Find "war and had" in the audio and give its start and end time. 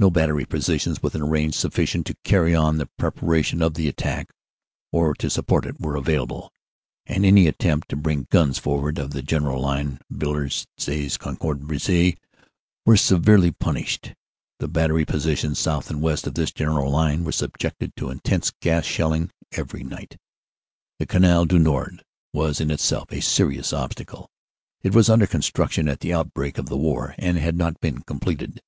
26.76-27.56